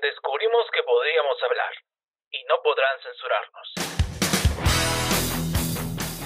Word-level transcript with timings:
descubrimos 0.00 0.64
que 0.72 0.82
podríamos 0.82 1.36
hablar 1.42 1.72
y 2.30 2.44
no 2.48 2.56
podrán 2.62 2.96
censurarnos. 3.02 3.90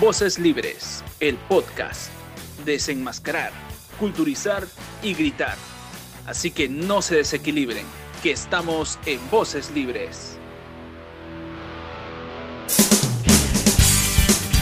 Voces 0.01 0.39
Libres, 0.39 1.05
el 1.21 1.37
podcast. 1.49 2.13
Desenmascarar, 2.65 3.53
culturizar 3.99 4.65
y 5.03 5.15
gritar. 5.15 5.57
Así 6.27 6.53
que 6.53 6.69
no 6.69 7.03
se 7.03 7.17
desequilibren, 7.17 7.87
que 8.23 8.31
estamos 8.31 8.99
en 9.07 9.31
Voces 9.31 9.71
Libres. 9.71 10.39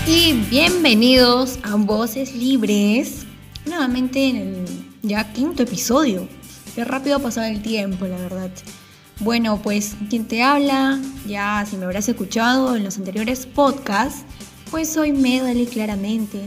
Y 0.06 0.34
bienvenidos 0.50 1.58
a 1.62 1.76
Voces 1.76 2.34
Libres, 2.34 3.24
nuevamente 3.64 4.28
en 4.28 4.36
el 4.36 4.66
ya 5.02 5.32
quinto 5.32 5.62
episodio. 5.62 6.28
Qué 6.74 6.84
rápido 6.84 7.16
ha 7.16 7.20
pasado 7.20 7.46
el 7.46 7.62
tiempo, 7.62 8.06
la 8.06 8.16
verdad. 8.16 8.50
Bueno, 9.22 9.62
pues 9.62 9.94
quien 10.10 10.26
te 10.26 10.42
habla, 10.42 10.98
ya 11.28 11.64
si 11.64 11.76
me 11.76 11.84
habrás 11.84 12.08
escuchado 12.08 12.74
en 12.74 12.82
los 12.82 12.96
anteriores 12.98 13.46
podcasts, 13.46 14.24
pues 14.68 14.92
soy 14.92 15.12
Medali 15.12 15.66
claramente. 15.66 16.40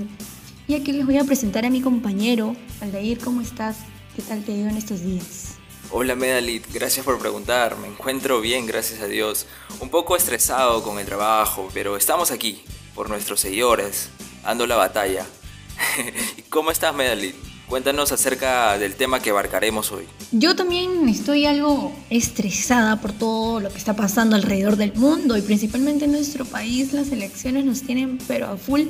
Y 0.67 0.73
aquí 0.73 0.91
les 0.91 1.05
voy 1.05 1.17
a 1.17 1.23
presentar 1.23 1.65
a 1.65 1.69
mi 1.69 1.79
compañero, 1.79 2.53
Aldair, 2.81 3.19
¿cómo 3.19 3.39
estás? 3.39 3.77
¿Qué 4.13 4.21
tal 4.23 4.43
te 4.43 4.51
ha 4.51 4.57
ido 4.57 4.67
en 4.67 4.75
estos 4.75 5.01
días? 5.01 5.55
Hola 5.89 6.15
Medalit, 6.15 6.65
gracias 6.73 7.05
por 7.05 7.17
preguntar. 7.17 7.77
Me 7.77 7.87
encuentro 7.87 8.41
bien, 8.41 8.65
gracias 8.65 8.99
a 8.99 9.05
Dios. 9.05 9.45
Un 9.79 9.87
poco 9.87 10.17
estresado 10.17 10.83
con 10.83 10.99
el 10.99 11.05
trabajo, 11.05 11.69
pero 11.73 11.95
estamos 11.95 12.29
aquí, 12.29 12.61
por 12.93 13.07
nuestros 13.07 13.39
seguidores, 13.39 14.09
dando 14.43 14.67
la 14.67 14.75
batalla. 14.75 15.25
¿Cómo 16.49 16.71
estás 16.71 16.93
Medalit? 16.93 17.54
Cuéntanos 17.67 18.11
acerca 18.11 18.77
del 18.77 18.93
tema 18.93 19.19
que 19.19 19.31
abarcaremos 19.31 19.91
hoy. 19.91 20.05
Yo 20.31 20.55
también 20.55 21.09
estoy 21.09 21.45
algo 21.47 21.91
estresada 22.11 23.01
por 23.01 23.11
todo 23.11 23.59
lo 23.59 23.69
que 23.71 23.77
está 23.77 23.95
pasando 23.95 24.35
alrededor 24.35 24.75
del 24.75 24.93
mundo 24.93 25.35
y 25.35 25.41
principalmente 25.41 26.05
en 26.05 26.11
nuestro 26.11 26.45
país. 26.45 26.93
Las 26.93 27.11
elecciones 27.11 27.65
nos 27.65 27.81
tienen 27.81 28.19
pero 28.27 28.49
a 28.49 28.57
full. 28.57 28.83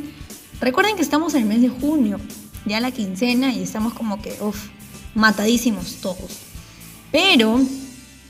Recuerden 0.59 0.97
que 0.97 1.01
estamos 1.01 1.33
en 1.35 1.43
el 1.43 1.47
mes 1.47 1.61
de 1.61 1.69
junio, 1.69 2.19
ya 2.65 2.81
la 2.81 2.91
quincena 2.91 3.53
y 3.53 3.63
estamos 3.63 3.93
como 3.93 4.21
que, 4.21 4.35
uff, 4.41 4.67
matadísimos 5.13 5.95
todos. 6.01 6.39
Pero, 7.13 7.61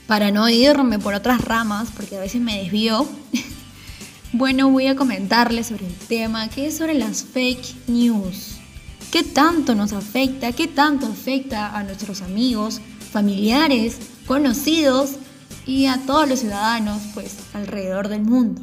para 0.06 0.30
no 0.30 0.48
irme 0.48 1.00
por 1.00 1.14
otras 1.14 1.40
ramas, 1.40 1.88
porque 1.96 2.16
a 2.16 2.20
veces 2.20 2.40
me 2.40 2.58
desvío, 2.58 3.04
bueno, 4.32 4.70
voy 4.70 4.86
a 4.86 4.94
comentarles 4.94 5.68
sobre 5.68 5.86
el 5.86 5.94
tema 5.94 6.48
que 6.48 6.68
es 6.68 6.76
sobre 6.76 6.94
las 6.94 7.24
fake 7.24 7.88
news. 7.88 8.55
¿Qué 9.16 9.24
tanto 9.24 9.74
nos 9.74 9.94
afecta? 9.94 10.52
¿Qué 10.52 10.68
tanto 10.68 11.06
afecta 11.06 11.74
a 11.74 11.82
nuestros 11.82 12.20
amigos, 12.20 12.82
familiares, 13.12 13.96
conocidos 14.26 15.12
y 15.64 15.86
a 15.86 16.02
todos 16.04 16.28
los 16.28 16.40
ciudadanos 16.40 17.00
pues 17.14 17.34
alrededor 17.54 18.08
del 18.08 18.20
mundo? 18.20 18.60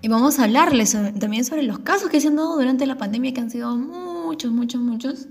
Y 0.00 0.08
vamos 0.08 0.38
a 0.38 0.44
hablarles 0.44 0.96
también 1.18 1.44
sobre 1.44 1.62
los 1.62 1.80
casos 1.80 2.08
que 2.08 2.22
se 2.22 2.28
han 2.28 2.36
dado 2.36 2.56
durante 2.56 2.86
la 2.86 2.96
pandemia, 2.96 3.34
que 3.34 3.42
han 3.42 3.50
sido 3.50 3.76
muchos, 3.76 4.50
muchos, 4.50 4.80
muchos, 4.80 5.26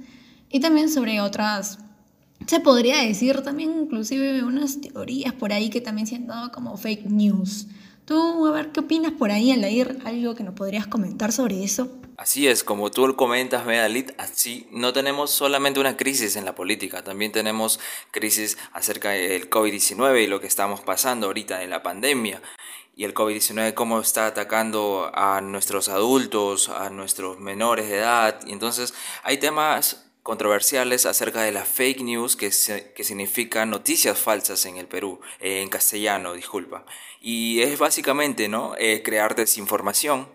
y 0.52 0.60
también 0.60 0.92
sobre 0.92 1.22
otras, 1.22 1.80
se 2.46 2.60
podría 2.60 3.02
decir 3.02 3.42
también 3.42 3.74
inclusive 3.82 4.44
unas 4.44 4.80
teorías 4.80 5.34
por 5.34 5.54
ahí 5.54 5.72
que 5.72 5.82
también 5.82 6.06
se 6.06 6.18
han 6.18 6.28
dado 6.28 6.52
como 6.52 6.78
fake 6.78 7.08
news. 7.08 7.66
Tú, 8.10 8.48
a 8.48 8.52
ver, 8.52 8.72
¿qué 8.72 8.80
opinas 8.80 9.12
por 9.12 9.30
ahí, 9.30 9.52
Alair? 9.52 10.00
¿Algo 10.04 10.34
que 10.34 10.44
nos 10.44 10.56
podrías 10.56 10.88
comentar 10.88 11.32
sobre 11.32 11.64
eso? 11.64 11.92
Así 12.18 12.48
es, 12.48 12.64
como 12.64 12.90
tú 12.90 13.16
comentas, 13.16 13.68
Medalit, 13.68 14.14
así 14.18 14.68
no 14.72 14.94
tenemos 14.94 15.30
solamente 15.30 15.80
una 15.80 15.96
crisis 15.96 16.36
en 16.36 16.44
la 16.44 16.56
política, 16.56 17.04
también 17.04 17.32
tenemos 17.32 17.80
crisis 18.10 18.58
acerca 18.74 19.12
del 19.12 19.48
COVID-19 19.52 20.24
y 20.24 20.26
lo 20.26 20.42
que 20.42 20.48
estamos 20.48 20.82
pasando 20.82 21.28
ahorita 21.28 21.62
en 21.62 21.70
la 21.70 21.84
pandemia. 21.84 22.42
Y 22.96 23.04
el 23.04 23.14
COVID-19 23.14 23.76
cómo 23.76 24.00
está 24.00 24.26
atacando 24.26 25.12
a 25.14 25.40
nuestros 25.42 25.88
adultos, 25.88 26.70
a 26.70 26.90
nuestros 26.90 27.40
menores 27.40 27.90
de 27.90 27.98
edad. 27.98 28.40
Y 28.48 28.54
entonces 28.54 28.96
hay 29.22 29.38
temas 29.38 30.09
controversiales 30.30 31.08
acerca 31.08 31.42
de 31.42 31.52
la 31.52 31.66
fake 31.66 32.04
news, 32.04 32.36
que, 32.36 32.52
que 32.96 33.04
significa 33.04 33.66
noticias 33.66 34.16
falsas 34.16 34.64
en 34.68 34.78
el 34.78 34.86
Perú, 34.86 35.20
eh, 35.40 35.64
en 35.64 35.70
castellano, 35.70 36.34
disculpa. 36.34 36.86
Y 37.20 37.62
es 37.62 37.80
básicamente, 37.80 38.48
¿no? 38.48 38.76
Eh, 38.78 39.02
crear 39.04 39.36
desinformación 39.36 40.28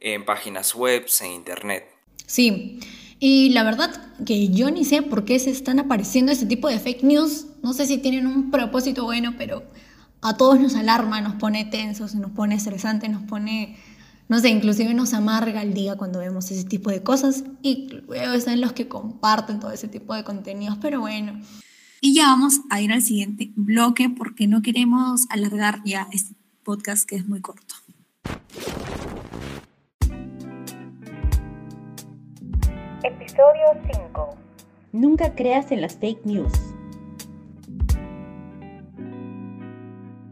en 0.00 0.24
páginas 0.24 0.74
web, 0.74 1.04
en 1.20 1.32
internet. 1.32 1.86
Sí, 2.24 2.80
y 3.20 3.50
la 3.50 3.64
verdad 3.64 4.14
que 4.24 4.48
yo 4.48 4.70
ni 4.70 4.86
sé 4.86 5.02
por 5.02 5.26
qué 5.26 5.38
se 5.38 5.50
están 5.50 5.78
apareciendo 5.78 6.32
este 6.32 6.46
tipo 6.46 6.68
de 6.68 6.78
fake 6.78 7.02
news. 7.02 7.44
No 7.62 7.74
sé 7.74 7.84
si 7.84 7.98
tienen 7.98 8.26
un 8.26 8.50
propósito 8.50 9.04
bueno, 9.04 9.34
pero 9.36 9.62
a 10.22 10.38
todos 10.38 10.58
nos 10.58 10.74
alarma, 10.74 11.20
nos 11.20 11.34
pone 11.34 11.66
tensos, 11.66 12.14
nos 12.14 12.30
pone 12.30 12.54
estresante, 12.54 13.10
nos 13.10 13.24
pone, 13.24 13.76
no 14.26 14.38
sé, 14.40 14.48
inclusive 14.48 14.94
nos 14.94 15.12
amarga 15.12 15.62
el 15.62 15.74
día 15.74 15.96
cuando 15.96 16.18
vemos 16.18 16.50
ese 16.50 16.64
tipo 16.64 16.90
de 16.90 17.02
cosas. 17.02 17.44
Y 17.62 17.88
luego 18.06 18.32
están 18.32 18.60
los 18.60 18.72
que 18.72 18.88
comparten 18.88 19.60
todo 19.60 19.70
ese 19.70 19.88
tipo 19.88 20.14
de 20.14 20.24
contenidos, 20.24 20.78
pero 20.80 21.00
bueno. 21.00 21.40
Y 22.00 22.14
ya 22.14 22.24
vamos 22.28 22.60
a 22.70 22.80
ir 22.80 22.92
al 22.92 23.02
siguiente 23.02 23.52
bloque 23.54 24.08
porque 24.08 24.46
no 24.46 24.62
queremos 24.62 25.26
alargar 25.30 25.82
ya 25.84 26.08
este 26.12 26.34
podcast 26.62 27.08
que 27.08 27.16
es 27.16 27.26
muy 27.26 27.40
corto. 27.40 27.74
Episodio 33.02 33.66
5. 33.92 34.38
Nunca 34.92 35.34
creas 35.34 35.70
en 35.70 35.82
las 35.82 35.98
fake 35.98 36.24
news. 36.24 36.73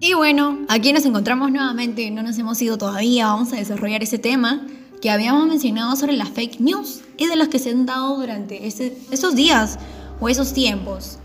Y 0.05 0.15
bueno, 0.15 0.59
aquí 0.67 0.93
nos 0.93 1.07
encontramos 1.07 1.53
nuevamente, 1.53 2.11
no 2.11 2.25
nos 2.25 2.37
hemos 2.37 2.61
ido 2.61 2.77
todavía, 2.77 3.29
vamos 3.29 3.53
a 3.53 3.57
desarrollar 3.57 4.03
ese 4.03 4.19
tema 4.19 4.67
que 5.01 5.13
habíamos 5.13 5.47
mencionado 5.47 5.95
sobre 5.95 6.15
las 6.15 6.31
fake 6.31 6.59
news 6.59 7.03
y 7.17 7.29
de 7.29 7.37
las 7.37 7.47
que 7.47 7.61
se 7.61 7.71
han 7.71 7.87
dado 7.87 8.17
durante 8.17 8.67
esos 8.67 9.37
días 9.37 9.79
o 10.19 10.29
esos 10.29 10.55
tiempos. 10.55 11.19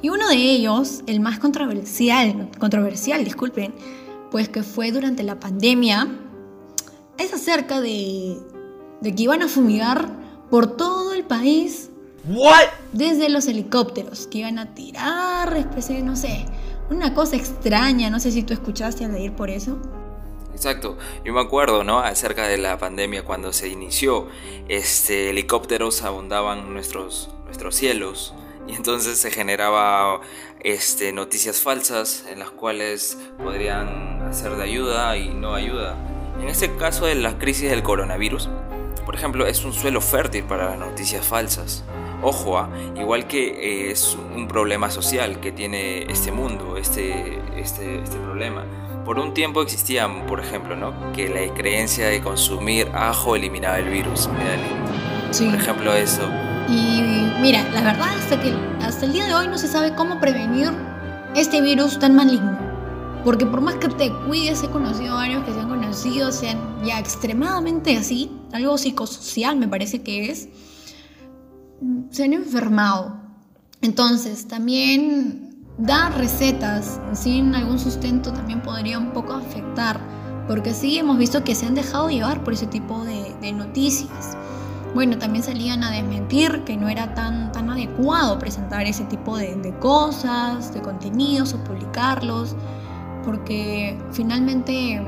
Y 0.00 0.08
uno 0.08 0.30
de 0.30 0.36
ellos, 0.36 1.02
el 1.06 1.20
más 1.20 1.38
controversial, 1.38 2.48
controversial, 2.58 3.22
disculpen, 3.22 3.74
pues 4.30 4.48
que 4.48 4.62
fue 4.62 4.92
durante 4.92 5.22
la 5.22 5.38
pandemia, 5.38 6.08
es 7.18 7.34
acerca 7.34 7.82
de, 7.82 8.38
de 9.02 9.14
que 9.14 9.24
iban 9.24 9.42
a 9.42 9.48
fumigar 9.48 10.08
por 10.48 10.78
todo 10.78 11.12
el 11.12 11.24
país. 11.24 11.90
What? 12.26 12.64
Desde 12.94 13.28
los 13.28 13.46
helicópteros 13.46 14.26
que 14.26 14.38
iban 14.38 14.58
a 14.58 14.74
tirar, 14.74 15.54
especie, 15.54 16.00
no 16.00 16.16
sé, 16.16 16.46
una 16.90 17.14
cosa 17.14 17.36
extraña, 17.36 18.10
no 18.10 18.20
sé 18.20 18.30
si 18.30 18.42
tú 18.42 18.52
escuchaste 18.52 19.04
al 19.04 19.18
ir 19.20 19.32
por 19.32 19.50
eso. 19.50 19.78
Exacto, 20.52 20.96
yo 21.24 21.34
me 21.34 21.40
acuerdo, 21.40 21.84
¿no? 21.84 21.98
Acerca 21.98 22.48
de 22.48 22.56
la 22.56 22.78
pandemia 22.78 23.24
cuando 23.24 23.52
se 23.52 23.68
inició, 23.68 24.28
este 24.68 25.30
helicópteros 25.30 26.02
abundaban 26.02 26.72
nuestros 26.72 27.28
nuestros 27.46 27.76
cielos 27.76 28.34
y 28.66 28.74
entonces 28.74 29.18
se 29.18 29.30
generaba 29.30 30.20
este 30.60 31.12
noticias 31.12 31.60
falsas 31.60 32.24
en 32.28 32.40
las 32.40 32.50
cuales 32.50 33.16
podrían 33.38 34.34
ser 34.34 34.56
de 34.56 34.64
ayuda 34.64 35.16
y 35.16 35.28
no 35.28 35.54
ayuda. 35.54 35.96
En 36.40 36.48
este 36.48 36.74
caso 36.76 37.06
de 37.06 37.14
la 37.14 37.38
crisis 37.38 37.70
del 37.70 37.82
coronavirus, 37.82 38.48
por 39.04 39.14
ejemplo, 39.14 39.46
es 39.46 39.64
un 39.64 39.72
suelo 39.72 40.00
fértil 40.00 40.44
para 40.44 40.70
las 40.70 40.78
noticias 40.78 41.24
falsas. 41.24 41.84
Ojo, 42.22 42.58
ah, 42.58 42.68
igual 42.96 43.26
que 43.26 43.48
eh, 43.48 43.90
es 43.90 44.16
un 44.34 44.48
problema 44.48 44.90
social 44.90 45.40
que 45.40 45.52
tiene 45.52 46.04
este 46.04 46.32
mundo, 46.32 46.76
este, 46.76 47.40
este, 47.56 48.02
este 48.02 48.16
problema. 48.18 48.64
Por 49.04 49.18
un 49.18 49.34
tiempo 49.34 49.62
existía, 49.62 50.08
por 50.26 50.40
ejemplo, 50.40 50.74
¿no? 50.76 51.12
que 51.12 51.28
la 51.28 51.54
creencia 51.54 52.08
de 52.08 52.20
consumir 52.20 52.88
ajo 52.94 53.36
eliminaba 53.36 53.78
el 53.78 53.88
virus. 53.88 54.28
Sí. 55.30 55.46
Por 55.46 55.54
ejemplo, 55.54 55.94
eso. 55.94 56.22
Y 56.68 57.02
mira, 57.40 57.62
la 57.72 57.82
verdad 57.82 58.08
hasta 58.18 58.40
que 58.40 58.52
hasta 58.80 59.06
el 59.06 59.12
día 59.12 59.26
de 59.26 59.34
hoy 59.34 59.46
no 59.46 59.58
se 59.58 59.68
sabe 59.68 59.94
cómo 59.94 60.18
prevenir 60.18 60.72
este 61.36 61.60
virus 61.60 61.98
tan 61.98 62.16
maligno. 62.16 62.58
Porque 63.24 63.44
por 63.46 63.60
más 63.60 63.74
que 63.76 63.88
te 63.88 64.12
cuides, 64.26 64.62
he 64.62 64.68
conocido 64.68 65.16
varios 65.16 65.44
que 65.44 65.52
se 65.52 65.60
han 65.60 65.68
conocido, 65.68 66.32
sean 66.32 66.58
ya 66.84 66.98
extremadamente 66.98 67.96
así, 67.96 68.30
algo 68.52 68.78
psicosocial 68.78 69.56
me 69.56 69.68
parece 69.68 70.02
que 70.02 70.30
es, 70.30 70.48
se 72.10 72.24
han 72.24 72.32
enfermado. 72.32 73.16
Entonces, 73.82 74.48
también 74.48 75.64
dar 75.78 76.16
recetas 76.16 77.00
sin 77.12 77.54
algún 77.54 77.78
sustento 77.78 78.32
también 78.32 78.62
podría 78.62 78.98
un 78.98 79.12
poco 79.12 79.34
afectar, 79.34 80.00
porque 80.48 80.72
sí 80.72 80.98
hemos 80.98 81.18
visto 81.18 81.44
que 81.44 81.54
se 81.54 81.66
han 81.66 81.74
dejado 81.74 82.08
llevar 82.08 82.42
por 82.42 82.54
ese 82.54 82.66
tipo 82.66 83.04
de, 83.04 83.52
noticias. 83.52 84.36
Bueno, 84.94 85.18
también 85.18 85.44
salían 85.44 85.84
a 85.84 85.90
desmentir 85.90 86.64
que 86.64 86.76
no 86.76 86.88
era 86.88 87.14
tan, 87.14 87.52
tan 87.52 87.68
adecuado 87.68 88.38
presentar 88.38 88.86
ese 88.86 89.04
tipo 89.04 89.36
de, 89.36 89.54
de 89.56 89.76
cosas, 89.78 90.72
de 90.72 90.80
contenidos 90.80 91.52
o 91.52 91.62
publicarlos 91.64 92.56
porque 93.26 93.98
finalmente 94.12 95.02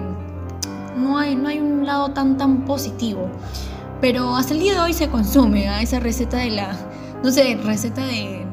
no 0.96 1.16
hay, 1.16 1.36
no 1.36 1.48
hay 1.48 1.60
un 1.60 1.86
lado 1.86 2.10
tan 2.10 2.36
tan 2.36 2.64
positivo. 2.64 3.30
Pero 4.00 4.36
hasta 4.36 4.54
el 4.54 4.60
día 4.60 4.74
de 4.74 4.80
hoy 4.80 4.92
se 4.92 5.08
consume 5.08 5.82
esa 5.82 5.98
receta 5.98 6.36
de 6.38 6.50
la, 6.50 6.76
no 7.22 7.30
sé, 7.32 7.58
receta 7.62 8.06
de, 8.06 8.46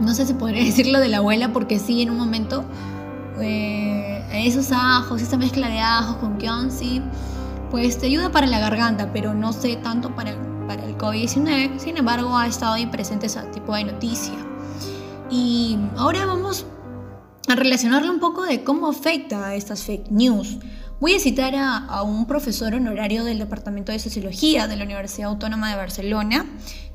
no 0.00 0.14
sé 0.14 0.26
si 0.26 0.34
podría 0.34 0.64
decirlo 0.64 1.00
de 1.00 1.08
la 1.08 1.18
abuela, 1.18 1.52
porque 1.52 1.78
sí, 1.78 2.02
en 2.02 2.10
un 2.10 2.18
momento, 2.18 2.64
eh, 3.40 4.24
esos 4.32 4.70
ajos, 4.72 5.22
esa 5.22 5.36
mezcla 5.36 5.68
de 5.68 5.80
ajos 5.80 6.16
con 6.16 6.36
Kionsi, 6.36 7.02
pues 7.70 7.98
te 7.98 8.06
ayuda 8.06 8.30
para 8.30 8.46
la 8.46 8.58
garganta, 8.58 9.10
pero 9.12 9.32
no 9.32 9.54
sé 9.54 9.76
tanto 9.76 10.14
para, 10.14 10.36
para 10.66 10.84
el 10.84 10.98
COVID-19. 10.98 11.78
Sin 11.78 11.96
embargo, 11.96 12.36
ha 12.36 12.46
estado 12.46 12.74
ahí 12.74 12.86
presente 12.86 13.26
ese 13.26 13.40
tipo 13.54 13.74
de 13.74 13.84
noticia. 13.84 14.34
Y 15.30 15.78
ahora 15.96 16.26
vamos 16.26 16.66
a 17.48 17.54
relacionarle 17.54 18.10
un 18.10 18.20
poco 18.20 18.42
de 18.42 18.62
cómo 18.62 18.88
afecta 18.88 19.46
a 19.46 19.54
estas 19.54 19.84
fake 19.84 20.10
news. 20.10 20.58
Voy 21.02 21.14
a 21.14 21.18
citar 21.18 21.56
a, 21.56 21.78
a, 21.78 22.04
un 22.04 22.26
profesor 22.26 22.74
honorario 22.74 23.24
del 23.24 23.40
Departamento 23.40 23.90
de 23.90 23.98
Sociología 23.98 24.68
de 24.68 24.76
la 24.76 24.84
Universidad 24.84 25.30
Autónoma 25.30 25.68
de 25.68 25.74
Barcelona, 25.74 26.46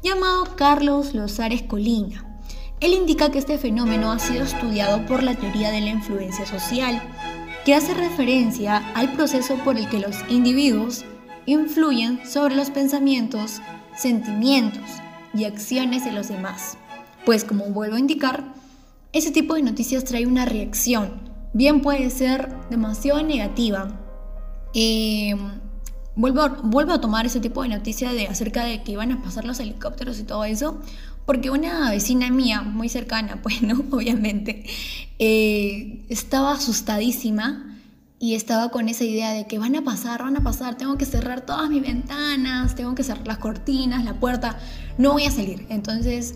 llamado 0.01 0.55
Carlos 0.55 1.13
Lozares 1.13 1.63
Colina. 1.63 2.39
Él 2.79 2.93
indica 2.93 3.31
que 3.31 3.39
este 3.39 3.57
fenómeno 3.57 4.13
ha 4.13 4.19
sido 4.19 4.45
estudiado 4.45 5.05
por 5.07 5.23
la 5.23 5.35
teoría 5.35 5.71
de 5.71 5.81
la 5.81 5.89
influencia 5.89 6.45
social, 6.45 7.03
que 7.65 7.75
hace 7.75 7.93
referencia 7.93 8.77
al 8.95 9.11
proceso 9.11 9.55
por 9.65 9.75
el 9.75 9.89
que 9.89 9.99
los 9.99 10.15
individuos 10.29 11.03
influyen 11.45 12.25
sobre 12.25 12.55
los 12.55 12.71
pensamientos, 12.71 13.59
sentimientos 13.97 14.89
y 15.33 15.43
acciones 15.43 16.05
de 16.05 16.13
los 16.13 16.29
demás. 16.29 16.77
Pues 17.25 17.43
como 17.43 17.65
vuelvo 17.71 17.97
a 17.97 17.99
indicar, 17.99 18.53
ese 19.11 19.31
tipo 19.31 19.55
de 19.55 19.63
noticias 19.63 20.05
trae 20.05 20.25
una 20.25 20.45
reacción, 20.45 21.26
bien 21.57 21.81
puede 21.81 22.11
ser 22.11 22.55
demasiado 22.69 23.23
negativa. 23.23 23.99
Eh, 24.75 25.35
vuelvo, 26.15 26.47
vuelvo 26.63 26.93
a 26.93 27.01
tomar 27.01 27.25
ese 27.25 27.39
tipo 27.39 27.63
de 27.63 27.69
noticias 27.69 28.13
de 28.13 28.27
acerca 28.27 28.63
de 28.63 28.83
que 28.83 28.91
iban 28.91 29.11
a 29.11 29.23
pasar 29.23 29.43
los 29.43 29.59
helicópteros 29.59 30.19
y 30.19 30.23
todo 30.23 30.45
eso, 30.45 30.79
porque 31.25 31.49
una 31.49 31.89
vecina 31.89 32.29
mía, 32.29 32.61
muy 32.61 32.89
cercana, 32.89 33.39
pues 33.43 33.63
no, 33.63 33.83
obviamente, 33.91 34.65
eh, 35.17 36.05
estaba 36.09 36.53
asustadísima 36.53 37.75
y 38.19 38.35
estaba 38.35 38.69
con 38.69 38.87
esa 38.87 39.03
idea 39.03 39.31
de 39.31 39.47
que 39.47 39.57
van 39.57 39.75
a 39.75 39.83
pasar, 39.83 40.21
van 40.21 40.37
a 40.37 40.43
pasar, 40.43 40.77
tengo 40.77 40.95
que 40.99 41.05
cerrar 41.05 41.41
todas 41.41 41.71
mis 41.71 41.81
ventanas, 41.81 42.75
tengo 42.75 42.93
que 42.93 43.03
cerrar 43.03 43.25
las 43.25 43.39
cortinas, 43.39 44.05
la 44.05 44.19
puerta, 44.19 44.59
no 44.99 45.13
voy 45.13 45.25
a 45.25 45.31
salir. 45.31 45.65
Entonces 45.69 46.35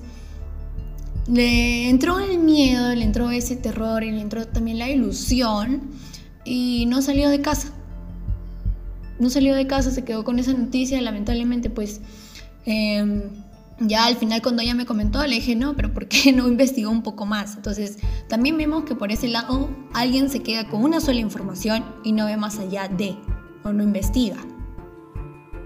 le 1.28 1.90
entró 1.90 2.20
el 2.20 2.40
miedo, 2.40 2.94
le 2.94 3.04
entró 3.04 3.30
ese 3.32 3.56
terror 3.56 4.04
y 4.04 4.12
le 4.12 4.22
entró 4.22 4.48
también 4.48 4.80
la 4.80 4.90
ilusión 4.90 5.82
y 6.46 6.86
no 6.88 7.02
salió 7.02 7.30
de 7.30 7.42
casa. 7.42 7.74
No 9.20 9.30
salió 9.30 9.54
de 9.54 9.68
casa, 9.68 9.92
se 9.92 10.04
quedó 10.04 10.24
con 10.24 10.40
esa 10.40 10.54
noticia, 10.54 11.00
lamentablemente 11.00 11.70
pues 11.70 12.02
eh, 12.66 13.30
ya 13.80 14.06
al 14.06 14.16
final 14.16 14.42
cuando 14.42 14.62
ella 14.62 14.76
me 14.76 14.86
comentó 14.86 15.26
le 15.26 15.36
dije, 15.36 15.56
no, 15.56 15.76
pero 15.76 15.94
¿por 15.94 16.08
qué 16.08 16.32
no 16.36 16.48
investigó 16.48 16.90
un 16.90 17.04
poco 17.04 17.26
más? 17.26 17.56
Entonces 17.56 17.98
también 18.28 18.58
vemos 18.58 18.84
que 18.84 18.96
por 18.96 19.12
ese 19.12 19.28
lado 19.28 19.70
alguien 19.94 20.30
se 20.30 20.42
queda 20.42 20.68
con 20.70 20.84
una 20.84 21.02
sola 21.02 21.20
información 21.20 21.84
y 22.04 22.14
no 22.14 22.26
ve 22.26 22.38
más 22.38 22.60
allá 22.60 22.88
de, 22.88 23.16
o 23.64 23.72
no 23.72 23.84
investiga. 23.84 24.38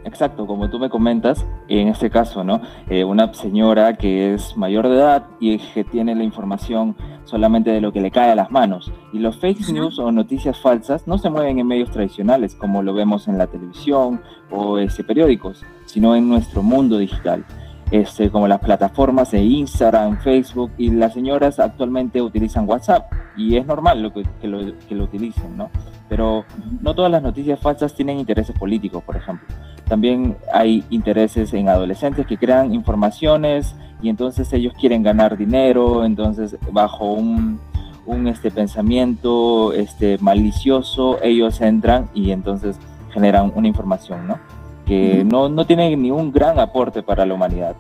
Exacto, 0.05 0.45
como 0.45 0.69
tú 0.69 0.77
me 0.77 0.87
comentas, 0.87 1.43
en 1.67 1.87
este 1.87 2.11
caso, 2.11 2.43
¿no? 2.43 2.61
Eh, 2.89 3.03
una 3.03 3.33
señora 3.33 3.97
que 3.97 4.35
es 4.35 4.55
mayor 4.55 4.87
de 4.87 4.95
edad 4.95 5.25
y 5.39 5.57
que 5.57 5.83
tiene 5.83 6.13
la 6.13 6.23
información 6.23 6.95
solamente 7.23 7.71
de 7.71 7.81
lo 7.81 7.91
que 7.91 8.01
le 8.01 8.11
cae 8.11 8.31
a 8.31 8.35
las 8.35 8.51
manos. 8.51 8.91
Y 9.13 9.17
los 9.17 9.37
fake 9.37 9.67
news 9.69 9.97
o 9.97 10.11
noticias 10.11 10.59
falsas 10.59 11.07
no 11.07 11.17
se 11.17 11.31
mueven 11.31 11.57
en 11.57 11.65
medios 11.65 11.89
tradicionales, 11.89 12.53
como 12.53 12.83
lo 12.83 12.93
vemos 12.93 13.27
en 13.27 13.39
la 13.39 13.47
televisión 13.47 14.21
o 14.51 14.77
este, 14.77 15.03
periódicos, 15.03 15.65
sino 15.85 16.15
en 16.15 16.29
nuestro 16.29 16.61
mundo 16.61 16.99
digital. 16.99 17.43
Este, 17.91 18.31
como 18.31 18.47
las 18.47 18.59
plataformas 18.59 19.31
de 19.31 19.43
Instagram, 19.43 20.17
Facebook, 20.19 20.71
y 20.77 20.89
las 20.89 21.13
señoras 21.13 21.59
actualmente 21.59 22.21
utilizan 22.21 22.67
WhatsApp, 22.67 23.11
y 23.37 23.57
es 23.57 23.65
normal 23.65 24.01
lo 24.01 24.11
que, 24.11 24.25
lo, 24.41 24.59
que 24.87 24.95
utilicen, 24.95 25.55
¿no? 25.55 25.69
Pero 26.09 26.45
no 26.81 26.95
todas 26.95 27.11
las 27.11 27.21
noticias 27.21 27.59
falsas 27.59 27.93
tienen 27.93 28.19
intereses 28.19 28.57
políticos, 28.57 29.03
por 29.03 29.15
ejemplo. 29.15 29.47
También 29.87 30.35
hay 30.51 30.83
intereses 30.89 31.53
en 31.53 31.69
adolescentes 31.69 32.25
que 32.25 32.37
crean 32.37 32.73
informaciones 32.73 33.75
y 34.01 34.09
entonces 34.09 34.51
ellos 34.53 34.73
quieren 34.79 35.03
ganar 35.03 35.38
dinero, 35.38 36.05
entonces 36.05 36.57
bajo 36.71 37.11
un, 37.13 37.59
un 38.05 38.27
este, 38.27 38.51
pensamiento 38.51 39.73
este, 39.73 40.17
malicioso 40.19 41.19
ellos 41.21 41.61
entran 41.61 42.09
y 42.13 42.31
entonces 42.31 42.77
generan 43.11 43.51
una 43.55 43.67
información, 43.67 44.27
¿no? 44.27 44.39
Que 44.85 45.23
no, 45.23 45.49
no 45.49 45.65
tiene 45.65 45.95
ni 45.95 46.11
un 46.11 46.31
gran 46.31 46.59
aporte 46.59 47.01
para 47.01 47.25
la 47.25 47.33
humanidad, 47.33 47.75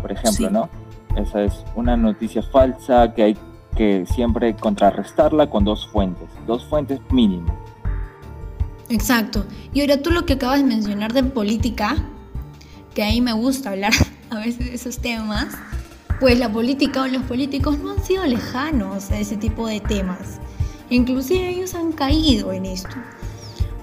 por 0.00 0.10
ejemplo, 0.10 0.48
sí. 0.48 0.52
¿no? 0.52 0.68
Esa 1.16 1.42
es 1.42 1.64
una 1.76 1.96
noticia 1.96 2.42
falsa 2.42 3.14
que 3.14 3.22
hay 3.22 3.38
que 3.76 4.06
siempre 4.06 4.56
contrarrestarla 4.56 5.48
con 5.48 5.64
dos 5.64 5.86
fuentes, 5.86 6.28
dos 6.46 6.64
fuentes 6.66 7.00
mínimo. 7.10 7.54
Exacto. 8.88 9.44
Y 9.72 9.82
ahora 9.82 10.02
tú 10.02 10.10
lo 10.10 10.24
que 10.24 10.34
acabas 10.34 10.58
de 10.58 10.64
mencionar 10.64 11.12
de 11.12 11.22
política, 11.22 11.96
que 12.94 13.04
a 13.04 13.08
mí 13.08 13.20
me 13.20 13.32
gusta 13.32 13.70
hablar 13.70 13.92
a 14.30 14.38
veces 14.38 14.58
de 14.58 14.74
esos 14.74 14.98
temas, 14.98 15.54
pues 16.20 16.38
la 16.38 16.50
política 16.50 17.02
o 17.02 17.06
los 17.06 17.22
políticos 17.22 17.78
no 17.78 17.92
han 17.92 18.02
sido 18.02 18.26
lejanos 18.26 19.10
a 19.10 19.18
ese 19.18 19.36
tipo 19.36 19.68
de 19.68 19.80
temas. 19.80 20.40
Inclusive 20.90 21.50
ellos 21.50 21.74
han 21.74 21.92
caído 21.92 22.52
en 22.52 22.66
esto. 22.66 22.96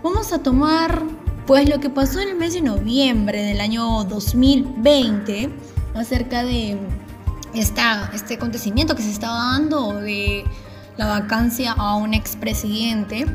Vamos 0.03 0.33
a 0.33 0.43
tomar 0.43 1.03
pues 1.45 1.69
lo 1.69 1.79
que 1.79 1.89
pasó 1.89 2.19
en 2.21 2.29
el 2.29 2.35
mes 2.35 2.53
de 2.53 2.61
noviembre 2.61 3.43
del 3.43 3.61
año 3.61 4.03
2020 4.05 5.49
acerca 5.93 6.43
de 6.43 6.77
esta, 7.53 8.11
este 8.13 8.35
acontecimiento 8.35 8.95
que 8.95 9.03
se 9.03 9.11
estaba 9.11 9.51
dando 9.51 9.93
de 9.93 10.43
la 10.97 11.05
vacancia 11.05 11.73
a 11.73 11.95
un 11.97 12.13
expresidente 12.13 13.25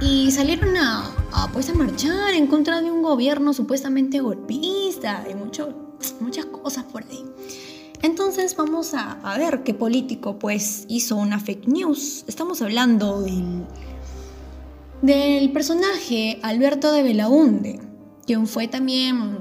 y 0.00 0.30
salieron 0.32 0.76
a, 0.76 1.08
a, 1.32 1.48
pues 1.52 1.68
a 1.70 1.74
marchar 1.74 2.34
en 2.34 2.48
contra 2.48 2.80
de 2.80 2.90
un 2.90 3.02
gobierno 3.02 3.52
supuestamente 3.52 4.20
golpista 4.20 5.24
y 5.30 5.34
mucho, 5.34 5.96
muchas 6.20 6.46
cosas 6.46 6.84
por 6.84 7.04
ahí. 7.04 7.24
Entonces 8.02 8.56
vamos 8.56 8.94
a, 8.94 9.20
a, 9.20 9.38
ver 9.38 9.62
qué 9.62 9.74
político 9.74 10.38
pues 10.38 10.84
hizo 10.88 11.16
una 11.16 11.38
fake 11.38 11.68
news. 11.68 12.24
Estamos 12.26 12.62
hablando 12.62 13.20
del, 13.20 13.66
del 15.02 15.50
personaje 15.52 16.38
Alberto 16.42 16.92
de 16.92 17.02
Belaunde, 17.02 17.80
quien 18.26 18.46
fue 18.46 18.68
también 18.68 19.38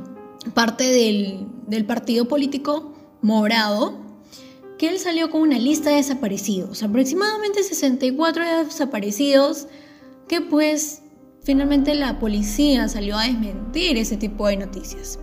parte 0.53 0.85
del, 0.85 1.47
del 1.67 1.85
partido 1.85 2.27
político 2.27 2.93
Morado, 3.21 3.99
que 4.77 4.87
él 4.87 4.99
salió 4.99 5.29
con 5.29 5.41
una 5.41 5.59
lista 5.59 5.89
de 5.89 5.97
desaparecidos, 5.97 6.81
aproximadamente 6.83 7.63
64 7.63 8.63
desaparecidos 8.63 9.67
que 10.29 10.39
pues 10.39 11.01
finalmente 11.43 11.93
la 11.95 12.19
policía 12.19 12.87
salió 12.87 13.17
a 13.17 13.25
desmentir 13.25 13.97
ese 13.97 14.15
tipo 14.15 14.47
de 14.47 14.55
noticias. 14.55 15.19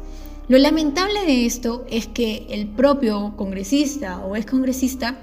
Lo 0.49 0.59
lamentable 0.59 1.25
de 1.25 1.47
esto 1.47 1.87
es 1.91 2.07
que 2.07 2.47
el 2.51 2.69
propio 2.69 3.35
congresista 3.37 4.19
o 4.19 4.37
excongresista 4.37 5.19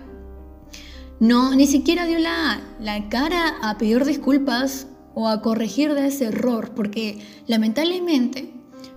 no 1.19 1.55
ni 1.55 1.67
siquiera 1.67 2.05
dio 2.05 2.17
la, 2.17 2.61
la 2.79 3.07
cara 3.09 3.55
a 3.61 3.77
pedir 3.77 4.03
disculpas 4.03 4.87
o 5.15 5.27
a 5.27 5.41
corregir 5.41 5.93
de 5.93 6.07
ese 6.07 6.25
error, 6.25 6.71
porque 6.75 7.19
lamentablemente 7.47 8.53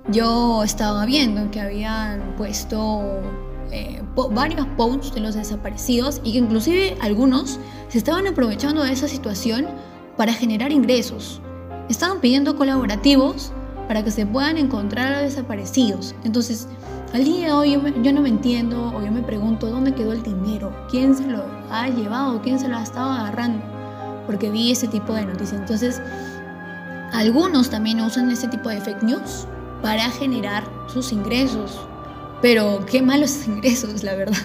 yo 0.09 0.63
estaba 0.63 1.05
viendo 1.05 1.51
que 1.51 1.61
habían 1.61 2.35
puesto 2.37 3.21
eh, 3.73 4.03
po 4.15 4.31
varios 4.31 4.67
posts 4.77 5.15
de 5.15 5.21
los 5.21 5.35
desaparecidos 5.35 6.21
y 6.23 6.33
que 6.33 6.39
inclusive 6.39 6.97
algunos 7.01 7.59
se 7.89 7.99
estaban 7.99 8.27
aprovechando 8.27 8.83
de 8.83 8.93
esa 8.93 9.09
situación 9.09 9.67
para 10.17 10.33
generar 10.33 10.73
ingresos. 10.73 11.41
Estaban 11.89 12.21
pidiendo 12.21 12.57
colaborativos 12.57 13.53
para 13.89 14.03
que 14.03 14.11
se 14.11 14.27
puedan 14.27 14.57
encontrar 14.57 15.13
a 15.13 15.21
desaparecidos. 15.21 16.15
Entonces, 16.25 16.69
al 17.13 17.25
día 17.25 17.47
de 17.47 17.53
hoy 17.53 17.73
yo, 17.73 17.83
me, 17.83 17.93
yo, 18.03 18.13
no 18.13 18.21
me 18.21 18.29
entiendo 18.29 18.93
o 18.95 19.03
yo 19.03 19.13
me 19.13 19.23
pregunto 19.23 19.69
dónde 19.69 19.95
quedó 19.95 20.13
el 20.13 20.23
dinero, 20.23 20.75
quién 20.91 21.15
se 21.15 21.27
lo 21.27 21.45
ha 21.71 21.89
llevado, 21.89 22.41
quién 22.43 22.59
se 22.59 22.69
lo 22.69 22.77
ha 22.77 22.83
estado 22.83 23.11
agarrando, 23.11 23.65
porque 24.27 24.51
vi 24.51 24.73
ese 24.73 24.89
tipo 24.89 25.15
de 25.15 25.25
noticias. 25.25 25.61
Entonces, 25.61 26.01
algunos 27.13 27.71
también 27.71 28.01
usan 28.01 28.31
ese 28.31 28.49
tipo 28.49 28.69
de 28.69 28.81
fake 28.81 29.03
news 29.03 29.47
para 29.83 30.11
generar 30.11 30.65
sus 30.93 31.13
ingresos. 31.13 31.81
Pero 32.43 32.85
qué 32.91 33.03
malos 33.03 33.31
ingresos, 33.47 34.03
la 34.03 34.15
verdad. 34.15 34.37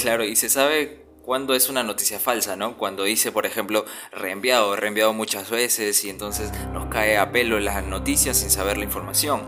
Claro, 0.00 0.24
y 0.24 0.36
se 0.36 0.48
sabe 0.48 1.06
cuándo 1.26 1.54
es 1.54 1.68
una 1.68 1.82
noticia 1.82 2.20
falsa, 2.20 2.54
¿no? 2.54 2.78
Cuando 2.78 3.02
dice, 3.02 3.32
por 3.32 3.46
ejemplo, 3.46 3.84
reenviado, 4.12 4.76
reenviado 4.76 5.12
muchas 5.12 5.50
veces 5.50 6.04
y 6.04 6.10
entonces 6.10 6.52
nos 6.72 6.86
cae 6.86 7.18
a 7.18 7.32
pelo 7.32 7.58
las 7.58 7.84
noticias 7.84 8.36
sin 8.36 8.50
saber 8.50 8.78
la 8.78 8.84
información. 8.84 9.42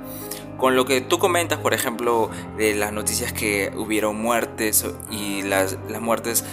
Con 0.59 0.75
lo 0.75 0.85
que 0.85 1.01
tú 1.01 1.19
comentas, 1.19 1.61
por 1.61 1.73
ejemplo, 1.73 2.31
de 2.57 2.75
las 2.75 2.93
noticias 2.93 3.33
que 3.33 3.73
hubieron 3.77 4.21
muertes 4.21 4.85
y 5.09 5.43
las, 5.43 5.79
muertes 6.01 6.45